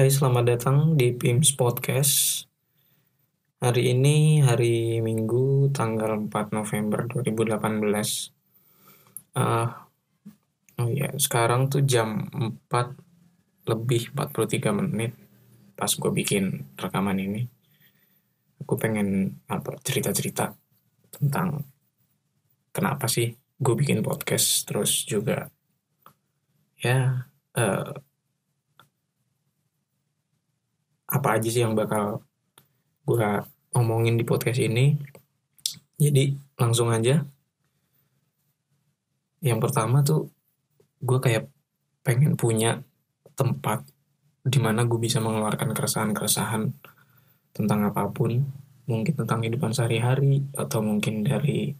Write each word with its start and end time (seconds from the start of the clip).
Hai, 0.00 0.08
selamat 0.08 0.44
datang 0.48 0.96
di 0.96 1.12
PIMS 1.12 1.60
Podcast. 1.60 2.48
Hari 3.60 3.92
ini 3.92 4.40
hari 4.40 4.96
Minggu 5.04 5.68
tanggal 5.76 6.16
4 6.24 6.56
November 6.56 7.04
2018. 7.04 7.60
Uh, 9.36 9.68
oh 10.80 10.88
ya, 10.88 11.12
sekarang 11.20 11.68
tuh 11.68 11.84
jam 11.84 12.32
4 12.32 12.64
lebih 13.68 14.16
43 14.16 14.72
menit 14.80 15.12
pas 15.76 15.92
gue 15.92 16.08
bikin 16.08 16.72
rekaman 16.80 17.20
ini. 17.20 17.44
Aku 18.64 18.80
pengen 18.80 19.36
apa 19.52 19.76
cerita-cerita 19.84 20.56
tentang 21.12 21.60
kenapa 22.72 23.04
sih 23.04 23.36
gue 23.36 23.74
bikin 23.76 24.00
podcast 24.00 24.64
terus 24.64 25.04
juga 25.04 25.52
ya 26.80 27.28
uh, 27.52 27.92
apa 31.10 31.28
aja 31.36 31.48
sih 31.50 31.66
yang 31.66 31.74
bakal 31.74 32.22
gue 33.04 33.18
omongin 33.74 34.14
di 34.14 34.22
podcast 34.22 34.62
ini. 34.62 34.94
Jadi 35.98 36.32
langsung 36.56 36.94
aja. 36.94 37.26
Yang 39.42 39.58
pertama 39.60 40.06
tuh 40.06 40.30
gue 41.02 41.18
kayak 41.18 41.50
pengen 42.06 42.38
punya 42.38 42.80
tempat 43.34 43.84
di 44.40 44.56
mana 44.56 44.88
gue 44.88 44.96
bisa 44.96 45.20
mengeluarkan 45.20 45.76
keresahan-keresahan 45.76 46.72
tentang 47.52 47.80
apa 47.90 48.08
pun. 48.08 48.46
Mungkin 48.90 49.14
tentang 49.22 49.44
kehidupan 49.44 49.70
sehari-hari 49.70 50.42
atau 50.54 50.82
mungkin 50.82 51.22
dari 51.22 51.74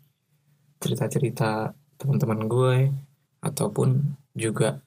cerita-cerita 0.79 1.75
teman-teman 1.99 2.47
gue 2.47 2.77
ataupun 3.43 4.15
juga 4.33 4.81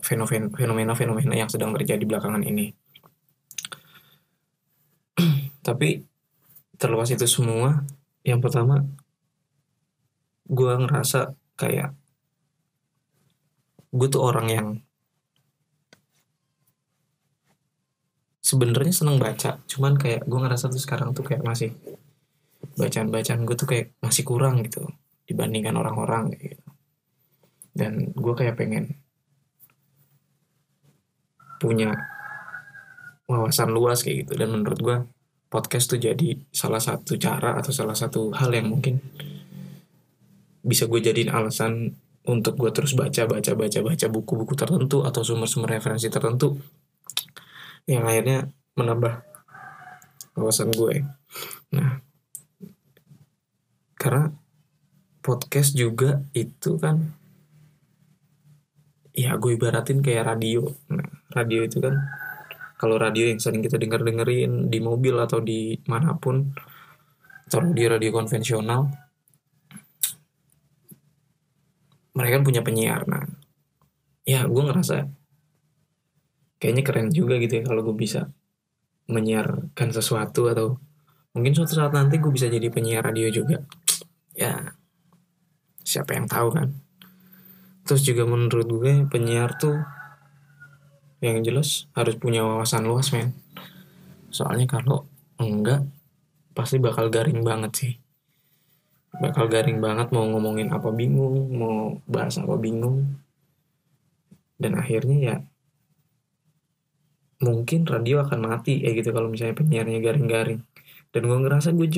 fenomena-fenomena 0.00 1.36
yang 1.36 1.52
sedang 1.52 1.76
terjadi 1.76 2.02
belakangan 2.08 2.42
ini. 2.42 2.72
Tapi 5.70 6.02
terlepas 6.74 7.14
itu 7.14 7.30
semua, 7.30 7.86
yang 8.26 8.42
pertama 8.42 8.82
gue 10.50 10.72
ngerasa 10.82 11.30
kayak 11.54 11.94
gue 13.94 14.08
tuh 14.10 14.18
orang 14.18 14.46
yang 14.50 14.68
sebenarnya 18.42 18.90
seneng 18.90 19.22
baca, 19.22 19.62
cuman 19.70 19.94
kayak 19.94 20.26
gue 20.26 20.38
ngerasa 20.42 20.74
tuh 20.74 20.82
sekarang 20.82 21.14
tuh 21.14 21.22
kayak 21.22 21.46
masih 21.46 21.70
bacaan-bacaan 22.74 23.46
gue 23.46 23.54
tuh 23.54 23.68
kayak 23.70 23.94
masih 24.02 24.26
kurang 24.26 24.66
gitu 24.66 24.90
dibandingkan 25.30 25.78
orang-orang 25.78 26.34
gitu. 26.34 26.66
Dan 27.70 28.10
gue 28.10 28.34
kayak 28.34 28.58
pengen 28.58 28.98
punya 31.62 31.94
wawasan 33.30 33.70
luas 33.70 34.02
kayak 34.02 34.26
gitu 34.26 34.34
dan 34.34 34.50
menurut 34.50 34.80
gue 34.82 35.19
podcast 35.50 35.90
tuh 35.90 35.98
jadi 35.98 36.38
salah 36.54 36.78
satu 36.78 37.18
cara 37.18 37.58
atau 37.58 37.74
salah 37.74 37.98
satu 37.98 38.30
hal 38.30 38.54
yang 38.54 38.70
mungkin 38.70 39.02
bisa 40.62 40.86
gue 40.86 41.02
jadiin 41.02 41.34
alasan 41.34 41.98
untuk 42.22 42.54
gue 42.54 42.70
terus 42.70 42.94
baca 42.94 43.26
baca 43.26 43.52
baca 43.58 43.78
baca 43.82 44.06
buku-buku 44.06 44.54
tertentu 44.54 45.02
atau 45.02 45.26
sumber-sumber 45.26 45.74
referensi 45.74 46.06
tertentu 46.06 46.54
yang 47.90 48.06
akhirnya 48.06 48.46
menambah 48.78 49.26
wawasan 50.38 50.70
gue. 50.70 51.02
Nah, 51.74 51.98
karena 53.98 54.30
podcast 55.20 55.74
juga 55.74 56.22
itu 56.32 56.78
kan 56.78 57.12
ya 59.10 59.34
gue 59.34 59.58
ibaratin 59.58 60.04
kayak 60.04 60.30
radio. 60.30 60.70
Nah, 60.92 61.08
radio 61.34 61.66
itu 61.66 61.82
kan 61.82 61.98
kalau 62.80 62.96
radio 62.96 63.28
yang 63.28 63.36
sering 63.36 63.60
kita 63.60 63.76
denger 63.76 64.00
dengerin 64.00 64.72
di 64.72 64.80
mobil 64.80 65.12
atau 65.20 65.44
di 65.44 65.76
mana 65.84 66.16
pun 66.16 66.48
atau 67.44 67.60
di 67.76 67.84
radio 67.84 68.08
konvensional 68.08 68.88
mereka 72.16 72.40
kan 72.40 72.44
punya 72.48 72.64
penyiar. 72.64 73.04
Nah 73.04 73.28
ya 74.24 74.48
gue 74.48 74.62
ngerasa 74.64 74.96
kayaknya 76.56 76.82
keren 76.88 77.08
juga 77.12 77.36
gitu 77.36 77.60
ya 77.60 77.68
kalau 77.68 77.84
gue 77.84 77.96
bisa 78.00 78.32
menyiarkan 79.12 79.88
sesuatu 79.92 80.48
atau 80.48 80.80
mungkin 81.36 81.52
suatu 81.52 81.76
saat 81.76 81.92
nanti 81.92 82.16
gue 82.16 82.32
bisa 82.32 82.48
jadi 82.48 82.72
penyiar 82.72 83.04
radio 83.04 83.28
juga. 83.28 83.60
Ya 84.32 84.72
siapa 85.84 86.16
yang 86.16 86.32
tahu 86.32 86.48
kan? 86.56 86.80
Terus 87.84 88.08
juga 88.08 88.24
menurut 88.24 88.64
gue 88.72 89.04
penyiar 89.04 89.52
tuh 89.60 89.99
yang 91.20 91.44
jelas 91.44 91.88
harus 91.92 92.16
punya 92.16 92.40
wawasan 92.40 92.88
luas 92.88 93.12
men. 93.12 93.36
Soalnya 94.32 94.64
kalau 94.64 95.04
enggak 95.36 95.84
pasti 96.56 96.80
bakal 96.80 97.12
garing 97.12 97.44
banget 97.44 97.72
sih. 97.76 97.92
Bakal 99.20 99.52
garing 99.52 99.84
banget 99.84 100.08
mau 100.16 100.24
ngomongin 100.24 100.72
apa 100.72 100.88
bingung 100.88 101.52
mau 101.52 102.00
bahas 102.08 102.40
apa 102.40 102.56
bingung. 102.56 103.20
Dan 104.56 104.76
akhirnya 104.80 105.18
ya 105.20 105.36
mungkin 107.40 107.88
radio 107.88 108.24
akan 108.24 108.40
mati 108.40 108.80
ya 108.80 108.96
gitu. 108.96 109.12
Kalau 109.12 109.28
misalnya 109.28 109.56
penyiarnya 109.60 110.00
garing-garing. 110.00 110.64
Dan 111.12 111.22
gue 111.28 111.38
ngerasa 111.44 111.76
gue 111.76 111.88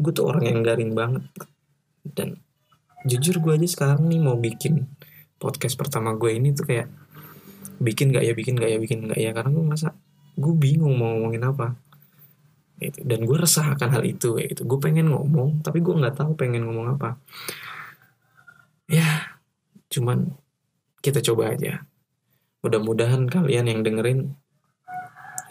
gue 0.00 0.12
tuh 0.16 0.24
orang 0.24 0.48
yang 0.48 0.60
garing 0.64 0.96
banget. 0.96 1.28
Dan 2.00 2.40
jujur 3.04 3.44
gue 3.44 3.52
aja 3.60 3.68
sekarang 3.68 4.08
nih 4.08 4.20
mau 4.20 4.36
bikin 4.40 4.88
podcast 5.40 5.76
pertama 5.76 6.12
gue 6.16 6.36
ini 6.36 6.52
tuh 6.52 6.68
kayak 6.68 6.88
bikin 7.80 8.12
gak 8.12 8.24
ya 8.28 8.32
bikin 8.36 8.54
gak 8.60 8.70
ya 8.70 8.78
bikin 8.78 9.08
gak 9.08 9.18
ya. 9.18 9.30
Karena 9.32 9.50
gue 9.50 9.64
masa 9.64 9.88
gue 10.36 10.54
bingung 10.54 10.94
mau 11.00 11.16
ngomongin 11.16 11.44
apa. 11.48 11.76
Gitu. 12.80 13.04
dan 13.04 13.28
gue 13.28 13.36
resah 13.36 13.76
akan 13.76 13.88
hal 13.92 14.04
itu 14.08 14.40
ya 14.40 14.48
gitu. 14.48 14.64
Gue 14.64 14.80
pengen 14.80 15.12
ngomong 15.12 15.60
tapi 15.60 15.84
gue 15.84 15.92
nggak 15.92 16.16
tahu 16.16 16.32
pengen 16.32 16.64
ngomong 16.64 16.96
apa. 16.96 17.20
Ya 18.88 19.36
cuman 19.92 20.32
kita 21.04 21.20
coba 21.20 21.52
aja. 21.52 21.84
Mudah-mudahan 22.64 23.28
kalian 23.28 23.68
yang 23.68 23.80
dengerin 23.84 24.32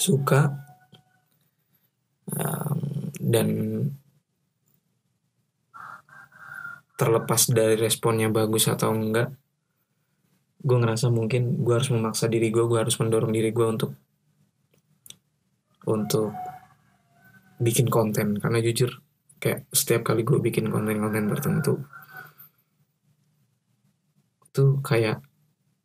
suka. 0.01 0.57
Um, 2.29 3.09
dan 3.17 3.49
terlepas 6.99 7.47
dari 7.47 7.79
responnya 7.79 8.27
bagus 8.27 8.67
atau 8.67 8.91
enggak 8.91 9.31
gue 10.59 10.77
ngerasa 10.77 11.07
mungkin 11.07 11.63
gue 11.63 11.73
harus 11.73 11.89
memaksa 11.91 12.27
diri 12.27 12.51
gue 12.51 12.63
gue 12.67 12.79
harus 12.79 12.95
mendorong 12.99 13.31
diri 13.31 13.49
gue 13.55 13.67
untuk 13.67 13.91
untuk 15.87 16.35
bikin 17.59 17.87
konten. 17.87 18.39
Karena 18.39 18.59
jujur 18.59 18.99
kayak 19.39 19.71
setiap 19.71 20.11
kali 20.11 20.27
gue 20.27 20.39
bikin 20.39 20.67
konten-konten 20.67 21.31
tertentu 21.31 21.79
tuh 24.49 24.81
kayak 24.83 25.23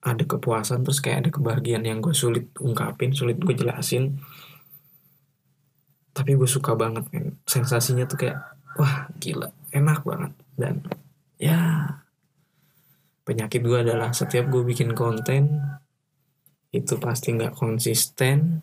ada 0.04 0.24
kepuasan 0.26 0.82
terus 0.82 0.98
kayak 0.98 1.24
ada 1.24 1.30
kebahagiaan 1.30 1.86
yang 1.86 2.02
gue 2.02 2.12
sulit 2.12 2.50
ungkapin 2.58 3.14
sulit 3.14 3.38
gue 3.38 3.54
jelasin. 3.54 4.18
Tapi 6.14 6.34
gue 6.34 6.46
suka 6.50 6.74
banget 6.74 7.06
kan 7.10 7.38
sensasinya 7.46 8.06
tuh 8.06 8.18
kayak 8.26 8.38
wah 8.74 9.06
gila 9.22 9.54
enak 9.70 10.02
banget. 10.02 10.32
Dan 10.58 10.74
ya 11.38 11.58
penyakit 13.24 13.64
gue 13.64 13.80
adalah 13.80 14.12
setiap 14.12 14.52
gue 14.52 14.62
bikin 14.62 14.92
konten 14.92 15.60
itu 16.74 16.94
pasti 17.00 17.32
nggak 17.32 17.56
konsisten. 17.56 18.60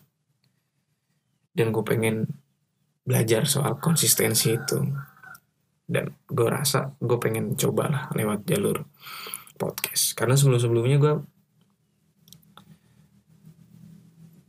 Dan 1.52 1.68
gue 1.68 1.84
pengen 1.84 2.24
belajar 3.04 3.44
soal 3.44 3.76
konsistensi 3.76 4.56
itu. 4.56 4.78
Dan 5.84 6.08
gue 6.24 6.48
rasa 6.48 6.96
gue 6.96 7.18
pengen 7.20 7.58
cobalah 7.58 8.08
lewat 8.16 8.48
jalur 8.48 8.88
podcast. 9.56 10.16
Karena 10.16 10.38
sebelum 10.38 10.60
sebelumnya 10.60 10.96
gue 11.00 11.14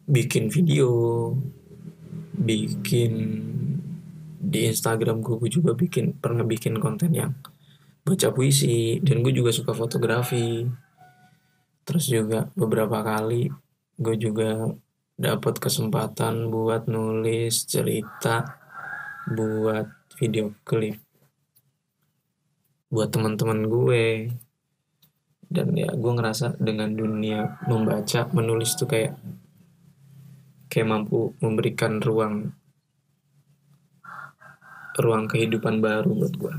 bikin 0.04 0.52
video 0.52 0.90
bikin 2.34 3.14
di 4.44 4.68
Instagram 4.68 5.24
gue 5.24 5.48
juga 5.48 5.72
bikin 5.72 6.20
pernah 6.20 6.44
bikin 6.44 6.76
konten 6.84 7.16
yang 7.16 7.32
baca 8.04 8.36
puisi 8.36 9.00
dan 9.00 9.24
gue 9.24 9.32
juga 9.32 9.56
suka 9.56 9.72
fotografi. 9.72 10.68
Terus 11.84 12.06
juga 12.12 12.52
beberapa 12.56 13.00
kali 13.00 13.48
gue 14.00 14.16
juga 14.20 14.68
dapat 15.16 15.56
kesempatan 15.60 16.52
buat 16.52 16.92
nulis 16.92 17.64
cerita 17.64 18.60
buat 19.32 19.88
video 20.20 20.52
klip 20.68 21.00
buat 22.94 23.10
teman-teman 23.10 23.66
gue. 23.72 24.06
Dan 25.54 25.78
ya 25.78 25.90
gue 25.94 26.12
ngerasa 26.18 26.58
dengan 26.58 26.92
dunia 26.98 27.62
membaca 27.70 28.26
menulis 28.34 28.74
tuh 28.74 28.90
kayak 28.90 29.16
kayak 30.66 30.90
mampu 30.90 31.38
memberikan 31.38 32.02
ruang 32.02 32.58
ruang 34.98 35.30
kehidupan 35.30 35.78
baru 35.78 36.10
buat 36.10 36.34
gue 36.34 36.56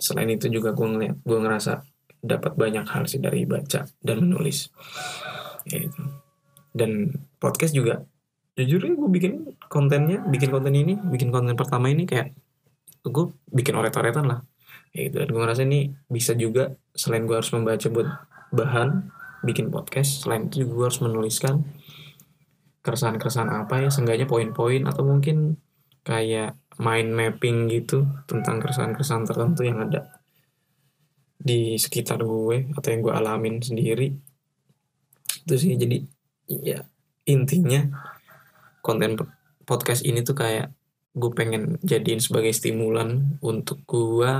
selain 0.00 0.32
itu 0.32 0.48
juga 0.48 0.72
gue 0.72 0.88
ngeliat 0.88 1.16
gue 1.20 1.38
ngerasa 1.38 1.84
dapat 2.20 2.56
banyak 2.56 2.84
hal 2.88 3.04
sih 3.04 3.20
dari 3.20 3.44
baca 3.44 3.84
dan 4.00 4.16
menulis. 4.24 4.72
Gitu 5.68 6.20
dan 6.74 7.14
podcast 7.42 7.74
juga 7.74 8.06
jujur 8.54 8.82
ya 8.82 8.92
gue 8.92 9.10
bikin 9.10 9.32
kontennya 9.72 10.20
bikin 10.26 10.50
konten 10.52 10.74
ini 10.74 10.94
bikin 10.98 11.32
konten 11.32 11.56
pertama 11.56 11.88
ini 11.88 12.04
kayak 12.04 12.36
gue 13.06 13.32
bikin 13.50 13.74
oret-oretan 13.78 14.26
lah. 14.28 14.40
Ya 14.90 15.08
gitu 15.08 15.22
dan 15.22 15.28
gue 15.30 15.40
ngerasa 15.40 15.62
ini 15.64 15.94
bisa 16.10 16.34
juga 16.34 16.74
selain 16.92 17.24
gue 17.24 17.36
harus 17.38 17.50
membaca 17.54 17.86
buat 17.88 18.08
bahan 18.50 19.10
bikin 19.46 19.70
podcast 19.70 20.26
selain 20.26 20.50
itu 20.50 20.66
juga 20.66 20.72
gue 20.74 20.86
harus 20.90 21.00
menuliskan 21.00 21.64
keresahan-keresahan 22.84 23.48
apa 23.48 23.86
ya 23.86 23.88
seenggaknya 23.88 24.26
poin-poin 24.28 24.84
atau 24.84 25.06
mungkin 25.06 25.56
kayak 26.02 26.56
mind 26.80 27.12
mapping 27.12 27.68
gitu 27.68 28.08
tentang 28.24 28.58
keresahan-keresahan 28.60 29.28
tertentu 29.28 29.62
yang 29.68 29.84
ada 29.84 30.20
di 31.40 31.76
sekitar 31.76 32.20
gue 32.20 32.72
atau 32.76 32.88
yang 32.88 33.00
gue 33.04 33.14
alamin 33.14 33.60
sendiri. 33.60 34.12
Itu 35.44 35.54
sih 35.56 35.76
jadi 35.76 36.04
ya 36.48 36.84
intinya 37.28 37.84
konten 38.80 39.16
podcast 39.68 40.04
ini 40.04 40.24
tuh 40.24 40.36
kayak 40.36 40.72
gue 41.16 41.30
pengen 41.36 41.76
jadiin 41.84 42.22
sebagai 42.22 42.52
stimulan 42.52 43.40
untuk 43.44 43.84
gue 43.84 44.30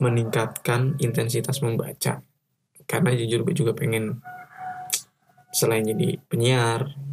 meningkatkan 0.00 0.96
intensitas 0.98 1.60
membaca. 1.60 2.24
Karena 2.88 3.10
jujur 3.14 3.44
gue 3.44 3.54
juga 3.54 3.72
pengen 3.72 4.20
selain 5.52 5.84
jadi 5.84 6.16
penyiar 6.26 7.11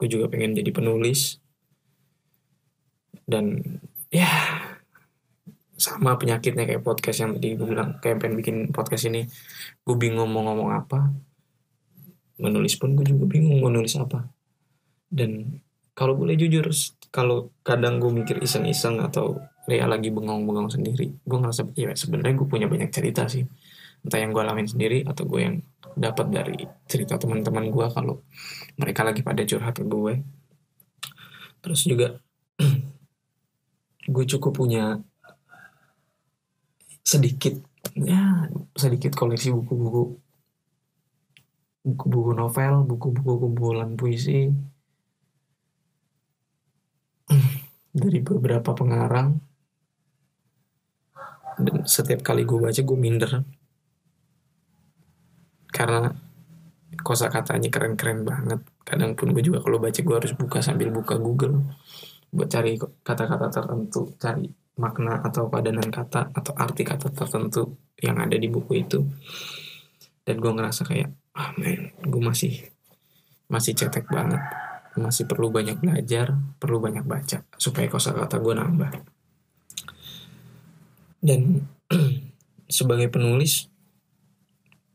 gue 0.00 0.08
juga 0.10 0.26
pengen 0.30 0.56
jadi 0.56 0.70
penulis. 0.70 1.38
Dan 3.24 3.60
ya 4.12 4.28
sama 5.74 6.14
penyakitnya 6.14 6.64
kayak 6.68 6.84
podcast 6.86 7.24
yang 7.24 7.34
tadi 7.34 7.58
gue 7.58 7.66
bilang 7.66 7.98
kayak 7.98 8.22
pengen 8.22 8.36
bikin 8.38 8.56
podcast 8.70 9.10
ini. 9.10 9.26
Gue 9.82 9.96
bingung 9.98 10.30
mau 10.30 10.46
ngomong 10.46 10.70
apa. 10.74 11.10
Menulis 12.38 12.74
pun 12.78 12.94
gue 12.98 13.06
juga 13.06 13.24
bingung 13.26 13.62
mau 13.62 13.70
nulis 13.70 13.94
apa. 13.98 14.26
Dan 15.06 15.62
kalau 15.94 16.18
boleh 16.18 16.34
jujur 16.34 16.66
kalau 17.14 17.54
kadang 17.62 18.02
gue 18.02 18.10
mikir 18.10 18.42
iseng-iseng 18.42 18.98
atau 18.98 19.38
ya 19.70 19.88
lagi 19.88 20.12
bengong-bengong 20.12 20.68
sendiri 20.68 21.14
gue 21.24 21.38
ngerasa 21.40 21.72
ya 21.78 21.94
sebenarnya 21.96 22.34
gue 22.36 22.48
punya 22.50 22.66
banyak 22.68 22.90
cerita 22.92 23.24
sih 23.30 23.48
entah 24.04 24.20
yang 24.20 24.30
gue 24.36 24.42
alamin 24.44 24.68
sendiri 24.68 25.02
atau 25.08 25.24
gue 25.24 25.40
yang 25.40 25.56
dapat 25.96 26.26
dari 26.28 26.56
cerita 26.84 27.16
teman-teman 27.16 27.72
gue 27.72 27.86
kalau 27.88 28.20
mereka 28.76 29.02
lagi 29.02 29.24
pada 29.24 29.42
curhat 29.42 29.74
ke 29.80 29.84
gue 29.84 30.14
terus 31.64 31.88
juga 31.88 32.20
gue 34.14 34.24
cukup 34.36 34.52
punya 34.52 35.00
sedikit 37.04 37.56
ya 37.96 38.48
sedikit 38.76 39.16
koleksi 39.16 39.52
buku-buku 39.52 40.24
buku-buku 41.84 42.32
novel, 42.32 42.88
buku-buku 42.88 43.32
kumpulan 43.44 43.92
puisi. 43.94 44.48
Dari 48.00 48.18
beberapa 48.24 48.72
pengarang. 48.72 49.36
Dan 51.54 51.86
setiap 51.86 52.26
kali 52.26 52.42
gue 52.42 52.58
baca 52.58 52.80
gue 52.82 52.98
minder 52.98 53.30
karena 55.74 56.14
kosa 57.02 57.26
katanya 57.26 57.66
keren-keren 57.74 58.22
banget. 58.22 58.62
Kadang 58.86 59.18
pun 59.18 59.34
gue 59.34 59.42
juga 59.42 59.58
kalau 59.58 59.82
baca 59.82 59.98
gue 59.98 60.14
harus 60.14 60.32
buka 60.38 60.62
sambil 60.62 60.94
buka 60.94 61.18
Google 61.18 61.66
buat 62.30 62.50
cari 62.50 62.78
kata-kata 62.78 63.46
tertentu 63.50 64.14
cari 64.18 64.46
makna 64.74 65.22
atau 65.22 65.46
padanan 65.46 65.86
kata 65.86 66.34
atau 66.34 66.50
arti 66.58 66.82
kata 66.82 67.10
tertentu 67.10 67.78
yang 67.98 68.22
ada 68.22 68.38
di 68.38 68.46
buku 68.46 68.86
itu. 68.86 69.02
Dan 70.22 70.38
gue 70.38 70.52
ngerasa 70.54 70.86
kayak 70.86 71.10
ah 71.34 71.50
men 71.58 71.90
gue 71.98 72.22
masih 72.22 72.70
masih 73.50 73.74
cetek 73.74 74.06
banget. 74.06 74.40
Masih 74.94 75.26
perlu 75.26 75.50
banyak 75.50 75.82
belajar 75.82 76.38
perlu 76.62 76.78
banyak 76.78 77.02
baca 77.02 77.42
supaya 77.58 77.90
kosakata 77.90 78.38
gue 78.38 78.54
nambah. 78.54 78.92
Dan 81.18 81.66
sebagai 82.78 83.10
penulis 83.10 83.73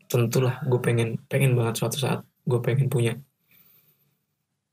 tentulah 0.10 0.60
gue 0.66 0.80
pengen 0.82 1.22
pengen 1.30 1.54
banget 1.54 1.80
suatu 1.80 1.98
saat 2.02 2.26
gue 2.44 2.60
pengen 2.60 2.90
punya. 2.90 3.14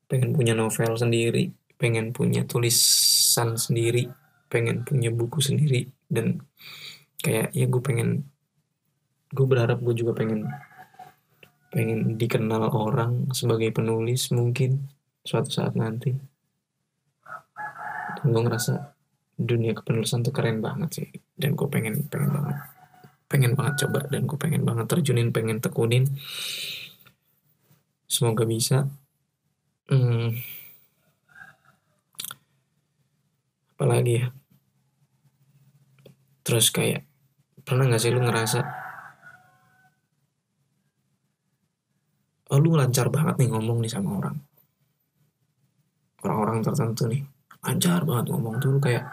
Pengen 0.09 0.33
punya 0.33 0.57
novel 0.57 0.97
sendiri 0.97 1.53
pengen 1.77 2.13
punya 2.17 2.45
tulisan 2.49 3.57
sendiri 3.57 4.09
pengen 4.49 4.83
punya 4.87 5.13
buku 5.13 5.45
sendiri 5.45 5.93
dan 6.09 6.41
kayak 7.21 7.53
ya 7.53 7.67
gue 7.69 7.83
pengen 7.85 8.25
gue 9.33 9.47
berharap 9.47 9.83
gue 9.85 9.93
juga 9.93 10.17
pengen 10.17 10.49
pengen 11.69 12.17
dikenal 12.17 12.73
orang 12.73 13.29
sebagai 13.37 13.69
penulis 13.75 14.33
mungkin 14.33 14.89
suatu 15.27 15.51
saat 15.53 15.77
nanti. 15.77 16.15
Dan 18.17 18.33
gue 18.33 18.43
ngerasa 18.49 18.97
dunia 19.37 19.77
kepenulisan 19.77 20.25
tuh 20.25 20.33
keren 20.33 20.65
banget 20.65 20.91
sih 21.03 21.09
dan 21.37 21.53
gue 21.53 21.69
pengen 21.69 22.09
pengen 22.09 22.33
banget 22.33 22.57
pengen 23.27 23.59
banget 23.59 23.87
coba 23.87 24.07
dan 24.07 24.25
gue 24.25 24.39
pengen 24.39 24.63
banget 24.63 24.87
terjunin 24.87 25.35
pengen 25.35 25.59
tekunin. 25.59 26.07
Semoga 28.07 28.47
bisa. 28.47 28.87
Hmm, 29.87 30.35
apalagi 33.75 34.13
ya? 34.23 34.27
Terus 36.47 36.71
kayak 36.71 37.03
pernah 37.67 37.91
gak 37.91 38.03
sih 38.03 38.15
lu 38.15 38.23
ngerasa 38.23 38.63
oh 42.47 42.59
lu 42.63 42.79
lancar 42.79 43.11
banget 43.11 43.43
nih 43.43 43.49
ngomong 43.51 43.79
nih 43.83 43.91
sama 43.91 44.11
orang. 44.23 44.37
Orang-orang 46.23 46.59
tertentu 46.63 47.11
nih 47.11 47.23
lancar 47.67 48.07
banget 48.07 48.27
ngomong 48.31 48.63
tuh 48.63 48.79
kayak 48.79 49.05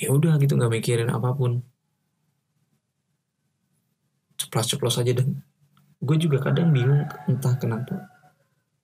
ya 0.00 0.08
udah 0.10 0.40
gitu 0.40 0.56
nggak 0.56 0.72
mikirin 0.72 1.12
apa 1.12 1.36
pun 1.36 1.60
ceplos-ceplos 4.54 5.02
aja 5.02 5.10
dan 5.10 5.42
gue 5.98 6.16
juga 6.22 6.38
kadang 6.38 6.70
bingung 6.70 7.02
entah 7.26 7.58
kenapa. 7.58 8.06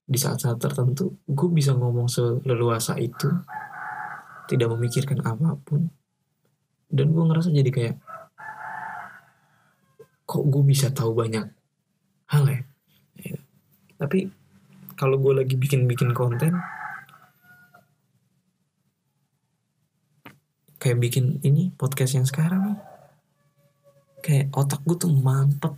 Di 0.02 0.18
saat-saat 0.18 0.58
tertentu 0.58 1.14
gue 1.30 1.48
bisa 1.54 1.70
ngomong 1.78 2.10
seleluasa 2.10 2.98
itu 2.98 3.30
tidak 4.50 4.74
memikirkan 4.74 5.22
apa 5.22 5.54
pun. 5.62 5.86
Dan 6.90 7.14
gue 7.14 7.22
ngerasa 7.22 7.54
jadi 7.54 7.70
kayak 7.70 7.94
kok 10.26 10.42
gue 10.42 10.62
bisa 10.66 10.90
tahu 10.90 11.14
banyak 11.14 11.46
hal 12.30 12.44
ya, 12.46 12.62
ya. 13.18 13.38
tapi 13.98 14.30
kalau 14.94 15.18
gue 15.18 15.42
lagi 15.42 15.58
bikin-bikin 15.58 16.14
konten 16.14 16.54
kayak 20.78 21.02
bikin 21.02 21.42
ini 21.42 21.74
podcast 21.74 22.14
yang 22.14 22.30
sekarang 22.30 22.62
nih 22.62 22.89
kayak 24.24 24.52
otak 24.54 24.80
gue 24.86 24.96
tuh 24.96 25.12
mampet 25.12 25.74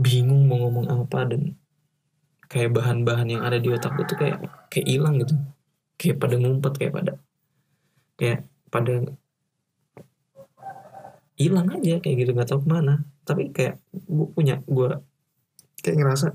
bingung 0.00 0.48
mau 0.48 0.56
ngomong 0.64 0.88
apa 0.88 1.28
dan 1.28 1.60
kayak 2.48 2.72
bahan-bahan 2.72 3.28
yang 3.28 3.42
ada 3.44 3.60
di 3.60 3.68
otak 3.68 3.92
gue 3.94 4.06
tuh 4.08 4.18
kayak 4.18 4.40
kayak 4.72 4.86
hilang 4.88 5.20
gitu. 5.20 5.36
Kayak 6.00 6.16
pada 6.16 6.34
ngumpet 6.40 6.72
kayak 6.80 6.92
pada 6.96 7.12
kayak 8.16 8.40
pada 8.72 8.94
hilang 11.36 11.68
aja 11.68 12.00
kayak 12.00 12.16
gitu 12.24 12.30
nggak 12.32 12.48
tahu 12.48 12.64
ke 12.64 12.68
mana. 12.72 13.04
Tapi 13.28 13.52
kayak 13.52 13.76
gue 13.92 14.26
punya 14.32 14.58
gue 14.64 14.88
kayak 15.84 15.96
ngerasa 16.00 16.26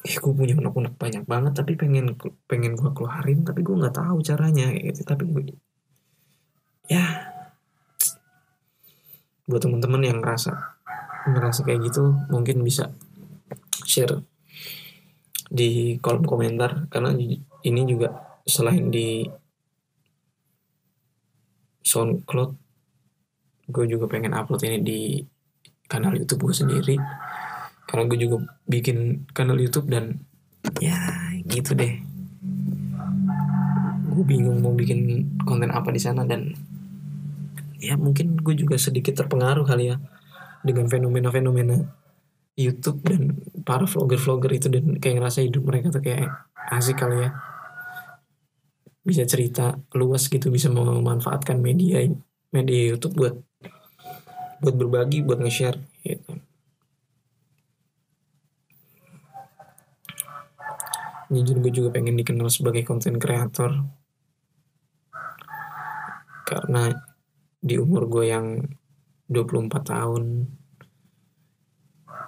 eh 0.00 0.16
gue 0.16 0.32
punya 0.32 0.56
unek-unek 0.56 0.96
banyak 0.96 1.24
banget 1.28 1.52
tapi 1.60 1.76
pengen 1.76 2.16
pengen 2.48 2.72
gue 2.72 2.90
keluarin 2.96 3.44
tapi 3.44 3.60
gue 3.60 3.76
nggak 3.76 3.96
tahu 3.96 4.18
caranya 4.26 4.74
kayak 4.74 4.84
gitu. 4.92 5.00
Tapi 5.06 5.24
gue 5.30 5.42
ya. 6.90 7.30
Buat 9.46 9.62
teman-teman 9.66 10.02
yang 10.02 10.18
ngerasa 10.18 10.52
ngerasa 11.20 11.62
kayak 11.68 11.90
gitu 11.90 12.16
mungkin 12.32 12.64
bisa 12.66 12.90
share 13.86 14.26
di 15.46 15.98
kolom 16.02 16.26
komentar. 16.26 16.90
Karena 16.90 17.14
ini 17.62 17.80
juga 17.86 18.40
selain 18.42 18.90
di 18.90 19.22
SoundCloud 21.86 22.50
gue 23.70 23.86
juga 23.86 24.10
pengen 24.10 24.34
upload 24.34 24.66
ini 24.66 24.78
di 24.82 24.98
kanal 25.86 26.14
YouTube 26.18 26.50
gue 26.50 26.56
sendiri. 26.58 26.96
Karena 27.86 28.06
gue 28.06 28.18
juga 28.18 28.46
bikin 28.70 29.26
kanal 29.34 29.58
YouTube 29.58 29.90
dan 29.90 30.22
ya 30.78 30.98
gitu 31.46 31.74
deh. 31.74 31.98
Gue 34.10 34.24
bingung 34.26 34.62
mau 34.62 34.74
bikin 34.74 35.26
konten 35.42 35.70
apa 35.74 35.90
di 35.90 35.98
sana 35.98 36.22
dan 36.22 36.54
ya 37.80 37.96
mungkin 37.96 38.36
gue 38.38 38.54
juga 38.54 38.76
sedikit 38.76 39.16
terpengaruh 39.24 39.64
kali 39.64 39.90
ya 39.90 39.96
dengan 40.60 40.86
fenomena-fenomena 40.86 42.00
YouTube 42.60 43.00
dan 43.08 43.40
para 43.64 43.88
vlogger-vlogger 43.88 44.52
itu 44.52 44.68
dan 44.68 45.00
kayak 45.00 45.16
ngerasa 45.22 45.40
hidup 45.40 45.64
mereka 45.64 45.88
tuh 45.88 46.04
kayak 46.04 46.28
asik 46.68 47.00
kali 47.00 47.24
ya. 47.24 47.30
Bisa 49.00 49.24
cerita 49.24 49.80
luas 49.96 50.28
gitu 50.28 50.52
bisa 50.52 50.68
memanfaatkan 50.68 51.56
media 51.56 52.04
media 52.52 52.92
YouTube 52.92 53.16
buat 53.16 53.34
buat 54.60 54.74
berbagi 54.76 55.24
buat 55.24 55.40
nge-share 55.40 55.80
gitu. 56.04 56.36
Jujur 61.30 61.56
gue 61.62 61.72
juga 61.72 61.88
pengen 61.94 62.18
dikenal 62.18 62.50
sebagai 62.52 62.84
konten 62.84 63.16
kreator. 63.16 63.86
Karena 66.44 66.90
di 67.60 67.76
umur 67.76 68.08
gue 68.08 68.24
yang 68.32 68.64
24 69.28 69.70
tahun. 69.84 70.24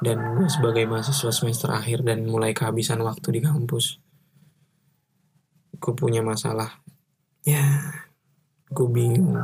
Dan 0.03 0.19
gue 0.39 0.49
sebagai 0.51 0.85
mahasiswa 0.87 1.31
semester 1.31 1.71
akhir 1.71 2.03
dan 2.07 2.27
mulai 2.27 2.53
kehabisan 2.53 3.01
waktu 3.03 3.39
di 3.39 3.41
kampus 3.43 4.03
gue 5.83 5.95
punya 5.99 6.23
masalah. 6.23 6.79
Ya 7.43 7.67
gue 8.71 8.87
bingung. 8.87 9.43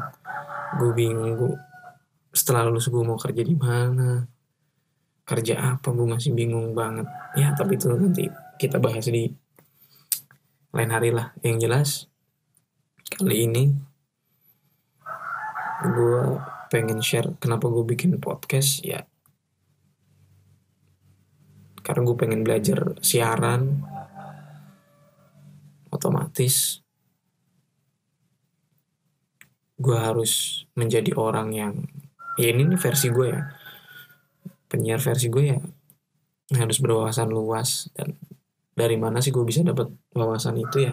Gue 0.79 0.95
bingung 0.95 1.35
gue 1.35 1.55
setelah 2.31 2.71
lulus 2.71 2.87
gue 2.87 3.03
mau 3.03 3.19
kerja 3.19 3.43
di 3.43 3.59
mana? 3.59 4.23
Kerja 5.27 5.75
apa? 5.75 5.91
Gue 5.91 6.07
masih 6.07 6.31
bingung 6.31 6.79
banget. 6.79 7.11
Ya 7.35 7.51
tapi 7.59 7.75
itu 7.75 7.91
nanti 7.91 8.31
kita 8.63 8.79
bahas 8.79 9.11
di 9.11 9.35
lain 10.71 10.91
hari 10.95 11.11
lah. 11.11 11.35
Yang 11.43 11.57
jelas 11.67 11.89
kali 13.19 13.51
ini 13.51 13.88
gue 15.87 16.43
pengen 16.69 16.99
share 16.99 17.39
kenapa 17.39 17.71
gue 17.71 17.85
bikin 17.87 18.19
podcast 18.19 18.83
ya. 18.83 19.07
Karena 21.81 22.03
gue 22.05 22.17
pengen 22.19 22.43
belajar 22.43 22.99
siaran 23.01 23.87
otomatis. 25.89 26.85
Gue 29.79 29.95
harus 29.95 30.65
menjadi 30.75 31.15
orang 31.15 31.55
yang 31.55 31.75
ya 32.37 32.51
ini 32.51 32.67
nih 32.75 32.81
versi 32.81 33.09
gue 33.09 33.27
ya. 33.31 33.43
Penyiar 34.69 35.01
versi 35.01 35.33
gue 35.33 35.45
ya 35.49 35.59
harus 36.57 36.81
berwawasan 36.81 37.29
luas 37.29 37.93
dan 37.93 38.17
dari 38.73 38.97
mana 38.97 39.21
sih 39.21 39.35
gue 39.35 39.45
bisa 39.45 39.61
dapat 39.61 39.91
wawasan 40.17 40.59
itu 40.61 40.91
ya? 40.91 40.93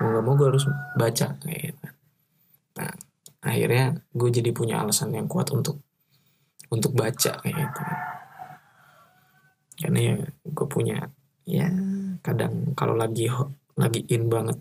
Mau 0.00 0.16
gak 0.16 0.24
mau 0.24 0.34
gue 0.36 0.48
harus 0.48 0.64
baca 0.96 1.36
kayak 1.40 1.60
gitu. 1.74 1.86
Akhirnya 3.50 3.98
gue 4.14 4.30
jadi 4.30 4.50
punya 4.54 4.80
alasan 4.80 5.10
yang 5.12 5.26
kuat 5.26 5.50
untuk 5.50 5.82
untuk 6.70 6.94
baca 6.94 7.36
kayak 7.42 7.56
gitu. 7.56 7.82
Karena 9.80 9.98
ya 9.98 10.14
gue 10.46 10.66
punya 10.70 11.10
ya 11.48 11.66
kadang 12.22 12.72
kalau 12.78 12.94
lagi 12.94 13.26
hot, 13.26 13.50
lagi 13.74 14.06
in 14.06 14.30
banget 14.30 14.60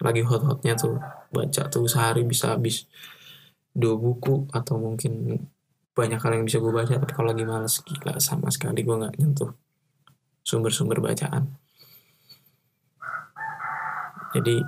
lagi 0.00 0.20
hot-hotnya 0.24 0.76
tuh 0.76 1.00
baca 1.32 1.62
tuh 1.72 1.88
sehari 1.88 2.24
bisa 2.24 2.52
habis 2.52 2.84
dua 3.72 3.96
buku 3.96 4.48
atau 4.52 4.76
mungkin 4.80 5.44
banyak 5.96 6.20
hal 6.20 6.32
yang 6.36 6.44
bisa 6.44 6.60
gue 6.60 6.72
baca. 6.72 6.96
Tapi 6.96 7.12
kalau 7.12 7.32
lagi 7.32 7.44
males 7.44 7.80
gila 7.84 8.16
sama 8.20 8.48
sekali 8.52 8.84
gue 8.84 8.96
nggak 8.96 9.16
nyentuh 9.20 9.52
sumber-sumber 10.44 11.00
bacaan. 11.00 11.56
Jadi 14.36 14.60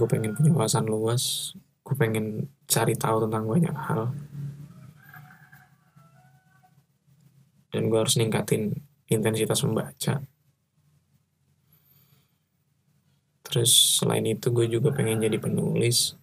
gue 0.00 0.08
pengen 0.08 0.32
punya 0.32 0.48
wawasan 0.56 0.88
luas. 0.88 1.52
Gue 1.84 1.92
pengen 1.92 2.48
cari 2.64 2.96
tahu 2.96 3.28
tentang 3.28 3.44
banyak 3.44 3.76
hal. 3.76 4.16
Dan 7.68 7.92
gue 7.92 7.98
harus 8.00 8.16
ningkatin 8.16 8.80
intensitas 9.12 9.60
membaca. 9.60 10.24
Terus 13.44 14.00
selain 14.00 14.24
itu 14.24 14.48
gue 14.48 14.64
juga 14.72 14.88
pengen 14.96 15.20
jadi 15.20 15.36
penulis. 15.36 16.16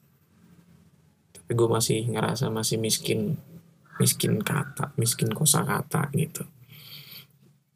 Tapi 1.38 1.51
gue 1.53 1.69
masih 1.69 2.10
ngerasa 2.10 2.50
masih 2.50 2.81
miskin 2.81 3.38
miskin 4.01 4.41
kata 4.41 4.98
miskin 4.98 5.29
kosakata 5.29 6.10
gitu. 6.17 6.50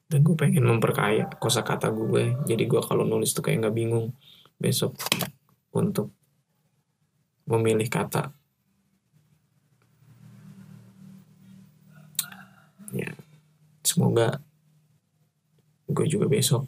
Dan 0.09 0.25
gue 0.25 0.35
pengen 0.35 0.65
memperkaya 0.65 1.29
kosakata 1.37 1.93
gue 1.93 2.35
jadi 2.49 2.63
gue 2.65 2.81
kalau 2.81 3.05
nulis 3.05 3.37
tuh 3.37 3.45
kayak 3.45 3.69
nggak 3.69 3.77
bingung. 3.77 4.17
Besok 4.57 4.97
untuk 5.75 6.11
memilih 7.47 7.87
kata 7.87 8.31
ya 12.91 13.11
semoga 13.83 14.39
gue 15.91 16.05
juga 16.07 16.27
besok 16.27 16.67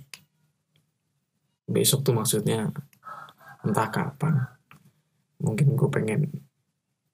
besok 1.67 2.03
tuh 2.03 2.15
maksudnya 2.15 2.71
entah 3.63 3.89
kapan 3.91 4.43
mungkin 5.39 5.75
gue 5.75 5.89
pengen 5.91 6.21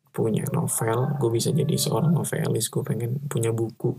punya 0.10 0.46
novel 0.50 1.18
gue 1.22 1.30
bisa 1.30 1.54
jadi 1.54 1.78
seorang 1.78 2.14
novelis 2.14 2.70
gue 2.70 2.82
pengen 2.82 3.22
punya 3.30 3.54
buku 3.54 3.94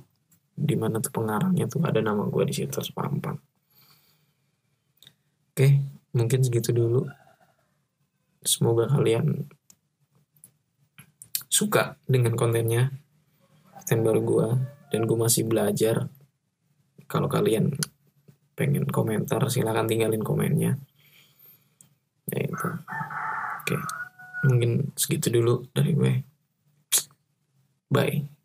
di 0.61 0.77
mana 0.77 1.01
tuh 1.01 1.09
pengarangnya 1.09 1.65
tuh 1.65 1.81
ada 1.81 2.05
nama 2.05 2.29
gue 2.29 2.45
di 2.45 2.53
situ 2.53 2.69
terpampang. 2.69 3.41
Oke, 5.51 5.81
mungkin 6.13 6.45
segitu 6.45 6.77
dulu. 6.77 7.09
Semoga 8.41 8.89
kalian 8.89 9.53
suka 11.51 12.01
dengan 12.09 12.39
kontennya, 12.41 12.89
konten 13.77 14.01
baru 14.01 14.21
gue, 14.25 14.49
dan 14.95 15.05
gue 15.05 15.19
masih 15.19 15.45
belajar. 15.45 16.09
Kalau 17.05 17.29
kalian 17.29 17.75
pengen 18.57 18.89
komentar, 18.89 19.45
silahkan 19.53 19.85
tinggalin 19.85 20.25
komennya. 20.25 20.81
Ya 22.31 22.39
itu. 22.47 22.69
Oke, 23.61 23.77
mungkin 24.47 24.95
segitu 24.95 25.29
dulu 25.29 25.67
dari 25.75 25.93
gue. 25.93 26.13
Bye. 27.91 28.40